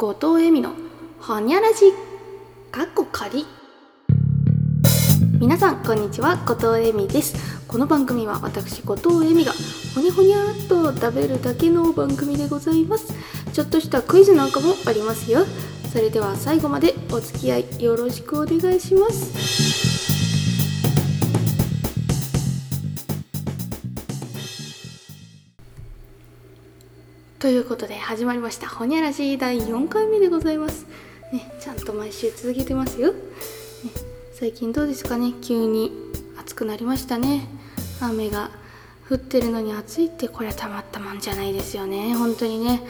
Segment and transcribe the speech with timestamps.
[0.00, 0.72] 後藤恵美の
[1.20, 1.92] ほにゃらじ。
[2.72, 3.44] かっこ仮。
[5.38, 6.38] 皆さんこんにちは。
[6.46, 7.34] 後藤恵美です。
[7.68, 9.52] この番組は私後藤恵美が
[9.94, 13.12] ほにゃほにゃっと食べるだけの番組でございます。
[13.52, 15.44] ちょっとしたクイズなんかもありますよ。
[15.92, 19.99] それでは最後までお付き合いよろしくお願いします。
[27.40, 28.68] ということで始まりました。
[28.68, 30.86] ほにゃらし第4回目でございます。
[31.32, 33.18] ねちゃんと毎週続けてますよ、ね、
[34.34, 35.32] 最近どうですかね？
[35.40, 35.90] 急に
[36.38, 37.48] 暑くなりましたね。
[38.02, 38.50] 雨が
[39.08, 42.14] 降ってるのに暑いってこれはたまったもんじゃないですよね。
[42.14, 42.82] 本当にね。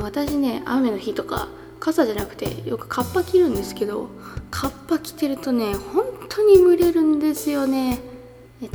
[0.00, 1.48] 私ね雨の日とか
[1.80, 4.08] 傘じゃなくてよくカッパ着るんですけど
[4.52, 7.98] カッパ着てるとね本当に蒸れるんですよね。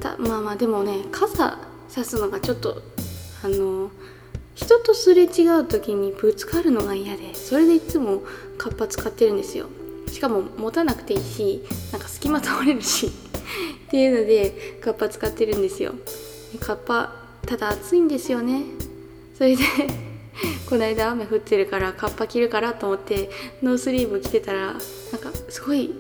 [0.02, 2.82] たまあまあでもね傘さすのがちょっと
[3.46, 3.92] あの
[4.56, 8.24] 人とすれ違う時にぶつかるのが嫌でそれでいつも
[8.58, 9.68] カッパ使ってるんですよ。
[10.12, 13.12] しかも持たなくていいしなんか隙間通れるし。
[13.88, 15.94] っていうのでカッパ使ってるんですよ。
[16.60, 17.14] カッパ
[17.46, 18.64] ただ暑いんですよね。
[19.38, 19.64] それで
[20.70, 23.30] この間雨降ってるからカッパ着るからと思って
[23.62, 25.94] ノースリーブ着てたらなんかすごい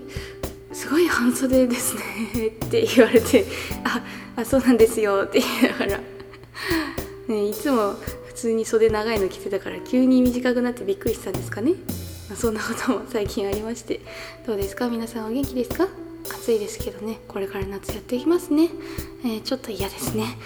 [0.73, 2.01] すごい半袖ですね。
[2.65, 3.45] って言われて
[3.83, 4.01] あ
[4.37, 5.23] あそうなんですよ。
[5.25, 5.99] って言いながら、
[7.27, 7.95] ね、いつも
[8.35, 11.71] 通に袖長いの着てたから急に短くなってびっくりしたんですかね、
[12.29, 14.01] まあ、そんなことも最近ありまして。
[14.45, 14.89] どうですか？
[14.89, 15.87] 皆さんお元気ですか？
[16.25, 17.19] 暑いですけどね。
[17.27, 18.69] これから夏やっていきますね、
[19.23, 20.37] えー、ちょっと嫌ですね。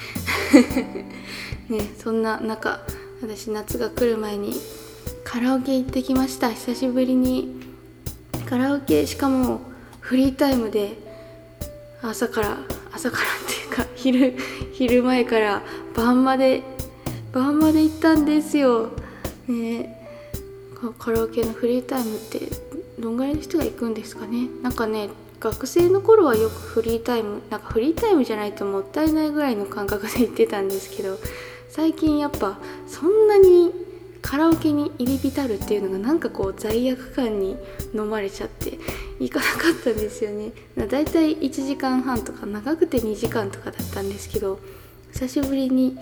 [1.69, 2.81] ねそんな中
[3.21, 4.53] 私夏が来る前に
[5.23, 6.51] カラオケ行ってきました。
[6.51, 7.59] 久しぶりに。
[8.49, 9.61] カラオケしかも
[9.99, 10.97] フリータイムで
[12.01, 12.57] 朝から
[12.91, 14.35] 朝からっていうか昼
[14.73, 15.61] 昼前から
[15.95, 16.63] 晩まで
[17.31, 18.89] 晩まで行ったんですよ、
[19.47, 19.95] ね、
[20.97, 22.41] カラオケのフリータイムって
[22.99, 24.47] どんぐらいの人が行くんですかね。
[24.61, 31.17] なんかね学生の頃はよくフリータイムなんかフリータイムじゃないともったいないぐらいの感覚で行ってたんですけど
[31.69, 32.57] 最近やっぱ
[32.87, 33.71] そんなに
[34.21, 37.55] カラオケに入り浸るっていうのがなんかこう罪悪感に
[37.93, 38.77] 飲まれちゃって
[39.21, 40.51] 行かなかったんですよね。
[40.75, 44.59] だいたい1時間半とか長くて2時間とかだったんですけど
[45.13, 45.97] 久しぶりに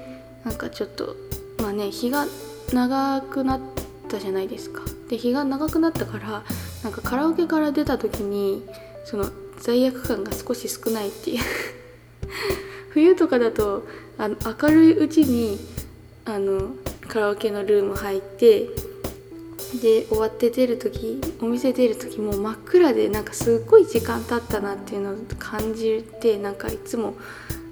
[0.47, 1.17] なんかちょっと
[1.59, 2.25] まあね日が
[2.71, 3.59] 長くなっ
[4.07, 4.81] たじゃないですか。
[5.09, 6.43] で日が長くなったから
[6.83, 8.63] なんかカラオケから出た時に
[9.03, 11.43] その罪悪感が少し少ないっていう
[12.91, 13.85] 冬とかだと
[14.17, 15.59] あの明るいうちに
[16.23, 16.75] あの
[17.09, 18.69] カラオケのルーム入って
[19.81, 27.15] で終わって出る時お店出る時もう真っ暗でなんかすっごい時間経ったなっていうのを感じてなんかいつも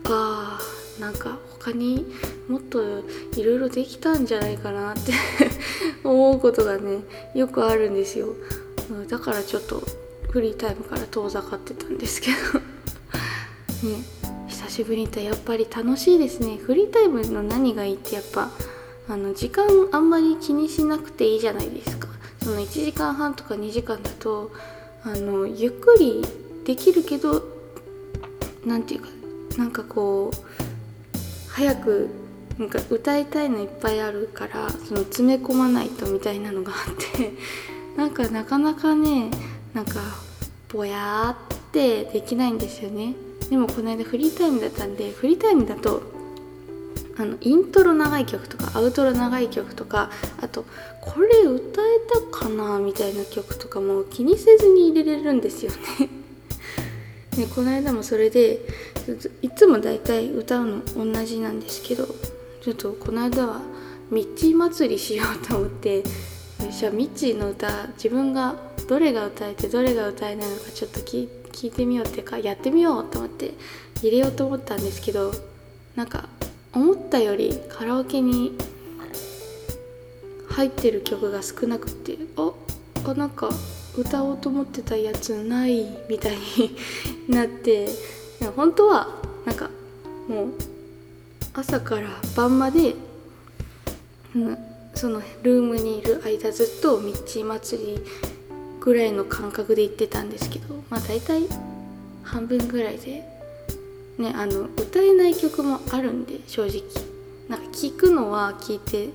[0.05, 2.05] ああなんか他に
[2.47, 2.81] もっと
[3.35, 5.13] いろいろできたんじゃないかなって
[6.03, 8.35] 思うことがねよくあるんですよ。
[9.09, 9.81] だからちょっと
[10.29, 12.59] フリータイムから遠ざかってたんですけど。
[13.89, 14.03] ね
[14.47, 16.57] 久しぶりにったやっぱり楽しいですね。
[16.57, 18.49] フリータイムの何がいいってやっぱ
[19.07, 22.07] あの時間あんまり気にしなくていいじゃないですか。
[22.41, 24.51] その1時間半とか2時間だと
[25.03, 26.23] あのゆっくり
[26.63, 27.43] できるけど
[28.65, 29.09] 何て言うか
[29.57, 30.37] なんかこう
[31.55, 32.09] 早く
[32.59, 37.31] なんか歌いたいのいっぱいあるからその詰め込まないとみたいなのがあって
[37.95, 39.31] なんかなかなかね
[39.73, 40.01] なんか
[40.69, 43.15] ぼやーってできないんですよね。
[43.49, 46.01] でもこの間フリータイムだったんでフリータイムだと
[47.17, 50.09] あのイントロ長い曲とかアウトロ長い曲とか
[50.41, 50.65] あと
[50.99, 51.99] これ歌え
[52.31, 56.09] たかなみたいな曲とかも気にせずに入れれるんですよね。
[57.37, 58.59] ねこの間もそれで
[59.41, 60.81] いつも大体歌うの
[61.13, 62.07] 同じなんですけど
[62.61, 63.61] ちょっとこの間は
[64.09, 66.03] ミッチー祭りしようと思って
[66.71, 68.55] じゃあミッチーの歌自分が
[68.87, 71.27] どれが歌えてどれが歌えないのかちょっと聞
[71.67, 73.53] いてみようっていうかやってみようと思って
[74.01, 75.31] 入れようと思ったんですけど
[75.95, 76.27] なんか
[76.73, 78.57] 思ったよりカラオケに
[80.49, 82.51] 入ってる曲が少なくてあ
[83.05, 83.49] あなんか
[83.97, 86.75] 歌おうと思ってたやつないみたいに
[87.29, 87.87] なって
[88.55, 89.07] 本当は
[89.45, 89.69] なんか
[90.27, 90.53] もう
[91.53, 92.95] 朝から晩まで、
[94.35, 94.57] うん、
[94.93, 97.99] そのルームにいる間ずっと道祭り
[98.79, 101.43] ぐらいの感覚で行ってたんですけどまあ大体
[102.23, 103.23] 半分ぐらいで
[104.17, 106.83] ねあの歌えない曲もあるんで正直。
[107.47, 109.09] なんか聞くのは聞いて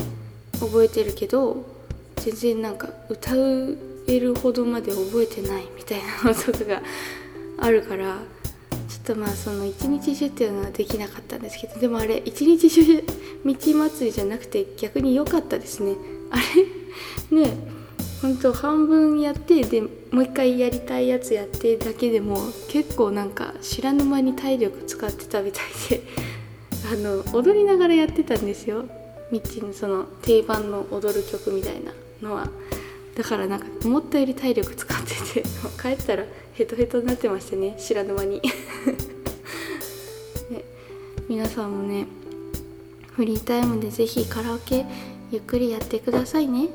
[0.60, 1.66] 覚えてるけど
[2.16, 6.82] 全然なんか歌えるほどまで覚えてないみたいなのとかが
[7.58, 8.18] あるから。
[9.00, 13.04] ょっとまあその一日中っていうのはできなかったんですけどでもあれ一日中
[13.44, 15.94] 道祭りじゃなくて逆に良かったですね。
[16.30, 16.36] あ
[17.32, 17.80] れね
[18.20, 22.38] 本当半分やってでもう一回やりたいやつやってだけでも
[22.68, 26.02] 結構なんか知らぬ間に体力使ってたみたいで
[26.92, 28.84] あの踊りながらやってたんですよ。
[29.30, 32.48] ミッチのその定番の踊る曲みたいなのは。
[33.14, 35.48] だからなんか思ったより体力使ってて
[35.80, 36.24] 帰ったら
[36.54, 38.40] ヘトヘトになってましたね知らぬ間に。
[40.50, 40.64] ね、
[41.28, 42.06] 皆さんもね
[43.12, 44.86] フリータイムで是非カラオケ
[45.30, 46.68] ゆっくりやってくださいね。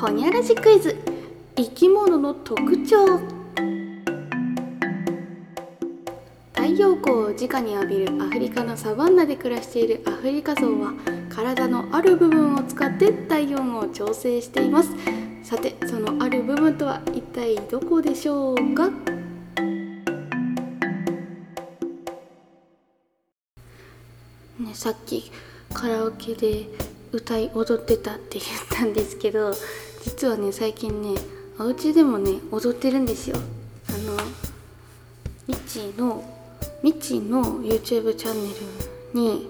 [0.00, 0.96] ほにゃらじクイズ。
[1.56, 3.37] 生き物の特徴。
[6.98, 10.92] 光を直に浴びるアフリカのサバンナで暮らしているアフリカゾウは
[11.28, 14.90] 体のある部分を使って体温を調整しています。
[15.42, 18.90] さてそのある部分とは一体どこでしょうか？
[24.58, 25.30] ね、さっき
[25.72, 26.66] カラオケで
[27.12, 29.52] 歌い踊ってたって言ったんですけど
[30.02, 31.18] 実はね最近ね
[31.58, 33.36] お家でもね踊ってるんですよ。
[33.88, 34.16] あの
[35.46, 36.22] ミッチーの
[36.82, 38.50] ミッチの YouTube チャンネ
[39.14, 39.48] ルに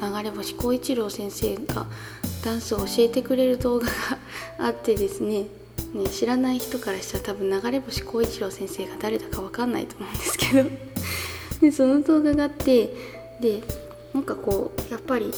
[0.00, 1.86] あの流れ星光一郎先生が
[2.44, 3.92] ダンスを教えてくれる動画が
[4.58, 5.46] あってですね。
[5.92, 10.70] ね知らない人からしたら多分流れ星光一郎先生が誰だか分かんないと思うんですけど。
[11.60, 12.94] でその動画があって
[13.40, 13.62] で
[14.14, 15.30] なんかこうやっぱり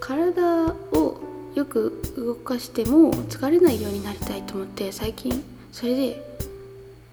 [0.00, 1.20] 体を
[1.54, 6.22] よく動かしても疲れないようになりたいと思って最近それで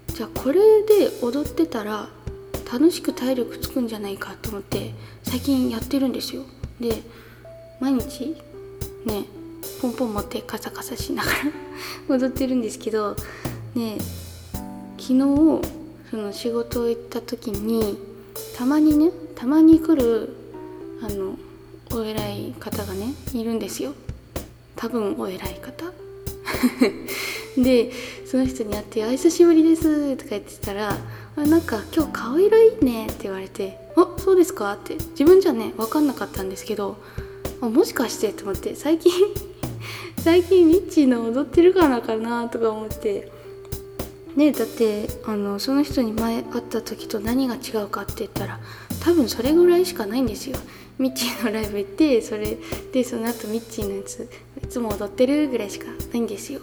[0.07, 2.07] じゃあこれで踊ってたら
[2.71, 6.43] 楽しく体力つくんじゃないかと思って最近やってるんですよ。
[6.79, 7.03] で
[7.79, 8.35] 毎日
[9.05, 9.25] ね
[9.81, 11.37] ポンポン持ってカサカサしながら
[12.17, 13.15] 踊ってるんですけど
[13.75, 13.97] ね
[14.97, 15.61] 昨日
[16.11, 17.97] その仕事行った時に
[18.57, 20.35] たまにねたまに来る
[21.01, 21.37] あの
[21.91, 23.93] お偉い方がねいるんですよ。
[24.75, 25.85] 多分お偉い方？
[27.63, 27.91] で
[28.25, 30.97] その人に会って「あ久しぶりです」とか言ってたら
[31.35, 36.97] 「あなんか今日顔色いいね」って言われて「あそうですか?」って自分じゃね分かんなかったんですけど
[37.61, 38.33] あもしかして？
[38.33, 39.11] と思って最近
[40.21, 42.49] 最近ミッチーの踊ってるからかな？
[42.49, 43.31] とか思って
[44.35, 48.59] ねだってあのその人に前会った時と何が違うかって言ったら
[48.99, 50.57] 多分それぐらいしかないんですよ。
[50.97, 52.57] ミッチーのライブ行ってそれ
[52.93, 54.29] でその後ミッチーのやつ
[54.63, 56.61] いつも踊ってるぐらいしかないんですよ。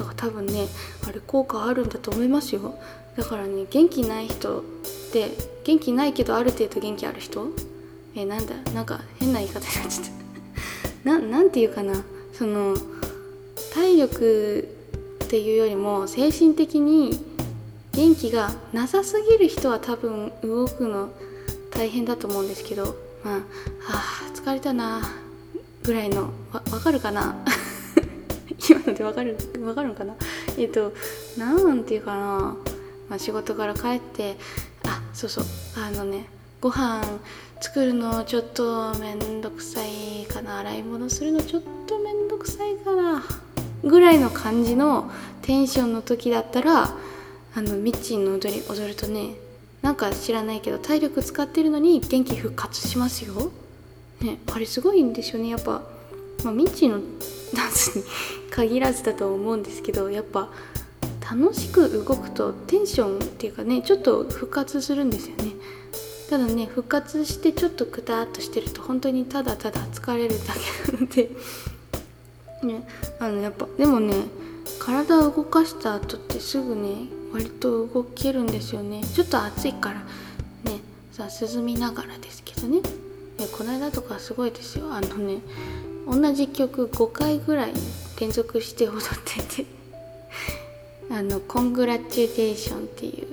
[0.00, 0.66] だから多分ね
[1.06, 2.74] あれ効果あるんだと思いますよ。
[3.16, 4.62] だからね元気ない人っ
[5.12, 5.30] て
[5.64, 7.48] 元気ないけどある程度元気ある人？
[8.14, 8.54] えなんだ？
[8.72, 10.06] なんか変な言い方になっちゃっ
[11.04, 11.18] た。
[11.20, 12.02] なんていうかな？
[12.32, 12.74] その
[13.74, 14.68] 体力
[15.24, 17.24] っていうよりも精神的に
[17.92, 21.10] 元気がなさすぎる人は多分動くの
[21.70, 23.40] 大変だと思うんですけどまあ、は
[23.88, 25.02] あ疲れたな
[25.82, 27.36] ぐらいのわ分かるかな？
[28.68, 30.14] 今ので分かる 分かるのかな？
[30.58, 30.92] えっ、と
[31.38, 32.56] なんていうかな、
[33.08, 34.36] まあ、仕事から帰って
[34.84, 35.44] あそうそう。
[35.76, 36.26] あのね
[36.60, 37.02] ご飯
[37.60, 40.58] 作るのちょっとめんどくさいかな。
[40.58, 43.22] 洗い物するのちょっとめんどくさいかな。
[43.82, 45.10] ぐらいの感じの
[45.42, 46.94] テンションの時だったら
[47.54, 49.36] あのミッチーの踊り踊るとね
[49.80, 53.50] なんか知らないけど体力使ってるのに元気復活しますよ。
[54.20, 55.48] ね、あれすごいんですよね。
[55.48, 55.82] やっぱ、
[56.44, 57.00] まあ、ミッチーの
[57.54, 58.04] ダンスに
[58.50, 60.50] 限らずだと思うんですけどやっぱ
[61.30, 65.52] 楽しく動くとテンションっていうかねちょっと復活するんですよね。
[66.28, 70.54] ただね復活してちょっとくたっとしてると本当にただただ疲れるだ
[70.86, 71.30] けなので
[72.62, 72.86] ね
[73.18, 74.14] あのやっぱでもね
[74.78, 79.02] 体を動かした後ってすぐね割と動けるんですよね。
[79.04, 80.00] ちょっと暑いから
[80.70, 80.80] ね
[81.12, 82.80] さあ涼みながらですけどね。
[82.80, 84.92] ねこの間とかすごいですよ。
[84.92, 85.40] あのね
[86.10, 87.72] 同じ曲5回ぐらい
[88.18, 89.66] 連続して踊ってて
[91.08, 93.28] あの「コングラチュレーション」っていう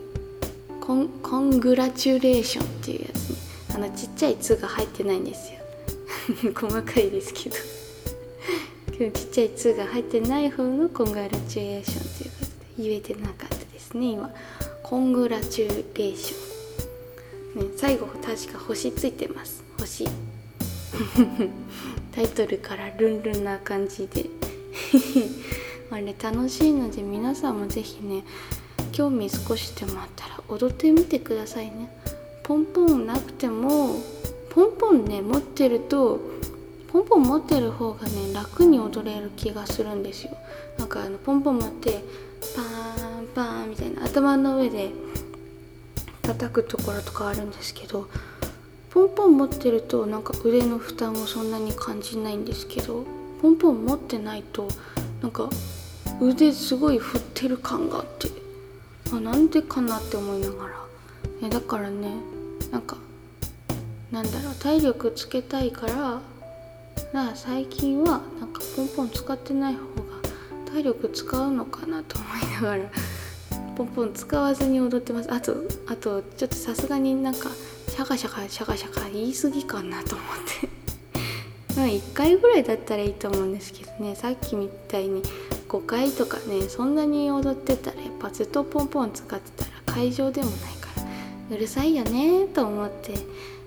[0.79, 3.35] コンコングラチュレーションっていうやつね。
[3.75, 5.59] あのちっちゃい「つ」が入ってないんですよ。
[6.55, 7.55] 細かいですけど
[9.11, 12.45] ちっちゃい「つ」が入ってない方の「コングラチュレーション」っていうこと
[12.81, 14.31] で言えてなかったですね今。
[14.83, 19.63] コングラチュレーション、ね、最後確か星ついてます。
[19.79, 20.05] 星。
[22.17, 24.25] タイトルからルンルンな感じで。
[25.91, 28.23] あれ楽しいので皆さんも是非ね
[28.91, 31.95] 興味少しでもあったら踊ってみてくださいね。
[32.41, 34.01] ポンポンなくても
[34.49, 36.19] ポンポンね持ってると
[36.91, 40.35] ポンポン持ってる方がね楽に踊れる気がするんですよ。
[40.79, 42.03] なんかあのポンポン持って
[42.55, 44.89] パーンパーンみたいな頭の上で
[46.23, 48.09] 叩くところとかあるんですけど
[48.97, 53.05] ポンポン持ってるとなんか腕の負担をそんなに感じないんですけど
[53.43, 54.67] ポンポン持ってないと
[55.21, 55.51] なんか
[56.19, 58.27] 腕すごい振ってる感があって
[59.13, 60.73] あなんでかなって思いながら。
[61.43, 62.09] えだからね
[62.71, 62.97] なんか
[64.11, 66.19] なんだろう体力つけたいから
[67.13, 72.83] ら最近はなんかポンポン使ってない方が体力使うのかなと思いながら
[73.75, 75.31] ポンポン使わずに踊ってます。
[75.31, 77.49] あとあとちょっとさすがになんか
[77.97, 80.27] シャカシャカシャカシャカ言い過ぎかなと思っ
[80.61, 80.69] て。
[81.75, 84.15] まあ1回ぐらいだったらいいと思うんですけどね。
[84.15, 85.23] さっきみたいに
[85.67, 90.89] 5回とかねそんなに踊ってたらやっぱずっとポンポン使ってたら会場でもないか
[91.49, 93.15] らうるさいよねと思って。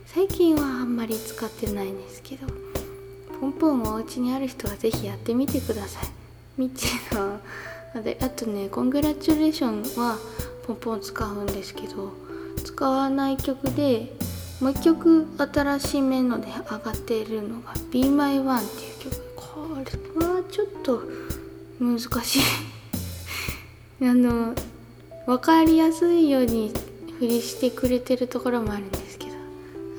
[0.07, 2.47] 最近はあんまり使ってないんですけど
[3.41, 6.05] ポンポンお家にある人は是非やってみてください。
[6.57, 7.41] みちの。
[8.01, 10.17] で あとね「コングラチュレーション」は
[10.69, 12.30] ポンポン使うんですけど
[12.61, 14.13] 使わない曲で
[14.61, 19.31] もう一曲新しめので上がっているのが「Be My One」っていう曲。
[19.41, 21.03] これはちょっと
[21.81, 22.43] 難しい。
[24.07, 24.55] あの
[25.27, 26.73] 分かりやすいように
[27.19, 29.33] 振りしてくれてるところもあるんですけど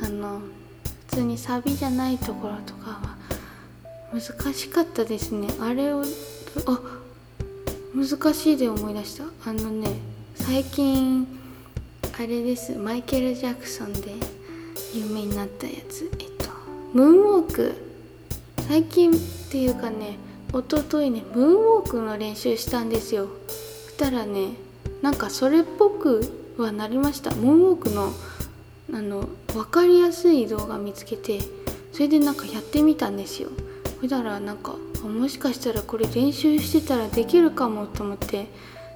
[0.03, 0.41] あの
[1.09, 3.17] 普通にサビじゃないところとかは
[4.11, 5.47] 難しかったですね。
[5.59, 6.03] あれを
[6.65, 6.79] あ
[7.93, 9.25] 難しいで思い出した。
[9.45, 9.99] あのね
[10.35, 11.27] 最近
[12.21, 12.73] あれです。
[12.73, 14.13] マイケル・ジャクソンで
[14.93, 16.07] 有名になったやつ。
[16.19, 16.51] えっと
[16.93, 17.73] ムーンウォーク。
[18.67, 19.15] 最近っ
[19.49, 23.27] ていうかね一昨日ねムーンウォークの練習したんですよ。
[23.89, 24.49] したらね
[25.01, 27.31] なんかそれっぽくはなりました。
[27.33, 28.13] ムーンウォークの
[28.93, 31.39] あの分かりやすい動画見つけて
[31.91, 33.49] それでなんかやってみたんですよ。
[33.99, 38.45] そしたらなんかもしかしたらこれ練習してたらできるかもと思って。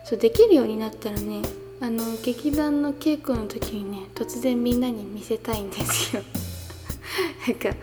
[0.08, 1.42] そうできるようになったらね
[1.82, 6.24] あの劇団の稽古の時にね突然みんなに見せたいんですよ。
[7.48, 7.76] なんか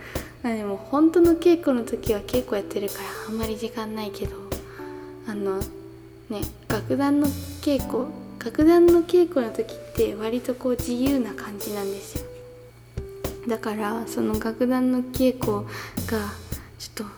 [0.43, 4.37] でも本当の稽古の時は稽古やってるからあんまり時間ないけど
[5.27, 5.59] あの
[6.31, 7.27] ね楽団の
[7.61, 8.07] 稽古
[8.45, 12.27] 楽団の稽古の時って割とこう自由な感じなんですよ。
[13.47, 15.65] だからその楽団の稽古
[16.07, 16.33] が
[16.79, 17.09] ちょっ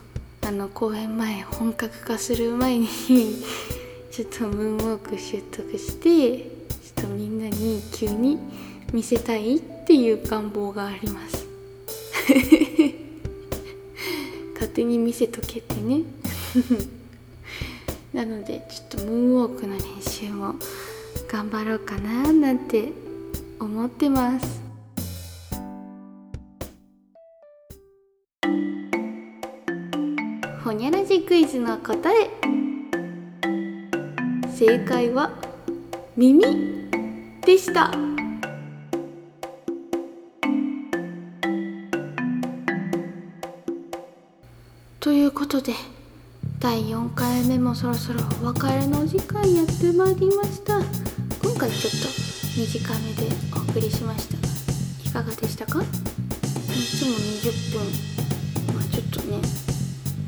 [0.40, 2.88] とあの公演前本格化する前に
[4.10, 6.53] ちょっとムーンウォーク習得して
[6.96, 8.38] ちょっとみんなに急に
[8.92, 11.46] 見せたいっていう願望があります。
[14.54, 16.02] 勝手に見せとけってね。
[18.14, 20.54] なのでちょっとムーンウォークの練習も
[21.28, 22.92] 頑張ろうかななんて
[23.58, 24.62] 思ってます。
[30.62, 32.30] ほにゃらじクイズの答え。
[34.56, 35.32] 正解は
[36.16, 36.40] 耳？
[37.44, 37.90] でした。
[45.00, 45.72] ということで
[46.60, 50.78] 第4回目もそろそろお別れのお時間やってまいりました。
[51.42, 52.08] 今回ちょっと
[52.56, 54.36] 短めでお送りしました。
[55.08, 55.82] いかがでしたか？
[55.82, 57.80] いつも20分。
[58.72, 59.40] まあちょっとね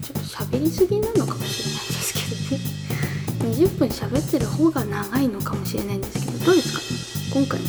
[0.03, 1.96] ちょっと喋りすぎなのかもしれない。
[3.47, 6.81] 20分喋ってる方が長いのかもしれないんですけどどうですか？
[6.81, 6.87] ね
[7.33, 7.67] 今回の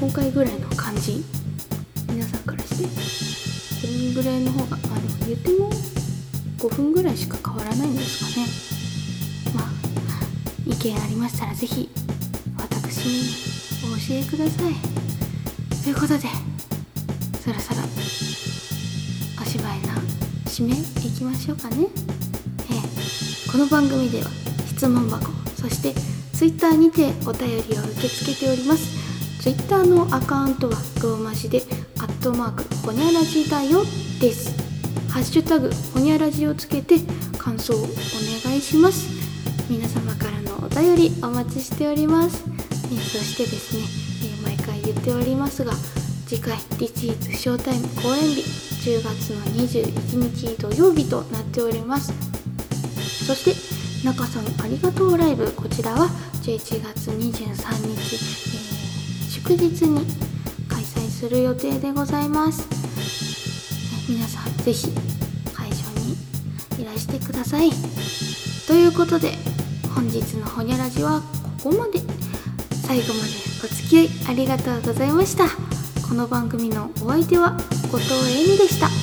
[0.00, 1.24] 今回ぐらいの感じ？
[2.08, 2.84] 皆さんからして。
[3.82, 5.70] これぐらいの方があでも言っても
[6.58, 8.46] 5分ぐらいしか変わらないんですかね。
[9.56, 9.68] まあ
[10.66, 11.88] 意見ありましたら是非
[12.58, 14.74] 私にお教えください。
[15.82, 16.28] ということで
[17.40, 17.80] そろそろ
[19.40, 19.88] お芝居の
[20.46, 21.86] 締めいきましょうかね。
[22.70, 24.30] ええこの番組では
[24.82, 25.94] 質問箱そして
[26.36, 29.40] Twitter にてお便りを受け付けております。
[29.40, 31.62] Twitter のアカウントはローマ字で
[32.00, 33.84] 「アットマークほにゃらじだよ」
[34.18, 34.50] です。
[35.08, 36.98] ハッシュタグほにゃらじをつけて
[37.38, 37.80] 感想をお
[38.44, 39.06] 願いします。
[39.70, 42.42] 皆様からのお便りお待ちしております。
[42.92, 43.84] えそしてですね、
[44.24, 45.74] え毎回言っておりますが
[46.26, 48.42] 次回「リチーズショータイム公演日」
[48.82, 52.12] 10月の21日土曜日となっております。
[53.24, 55.50] そして中さんありがとうライブ。
[55.52, 56.08] こちらは
[56.42, 60.04] 11月23日、えー、祝日に
[60.68, 62.68] 開催する予定でございます。
[64.08, 64.88] 皆さん是非
[65.54, 67.70] 会場にいらしてください。
[68.66, 69.32] ということで
[69.94, 71.22] 本日のほにゃらじは
[71.62, 72.00] ここまで。
[72.84, 73.30] 最後まで
[73.64, 75.44] お付き合いありがとうございました。
[76.06, 77.56] この番組のお相手は
[77.90, 79.01] 後藤恵美でした。